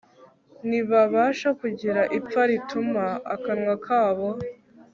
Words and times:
ntibabasha 0.67 1.49
kugira 1.61 2.01
ipfa 2.17 2.41
rituma 2.49 3.05
akanwa 3.33 3.73
kabo 3.85 4.29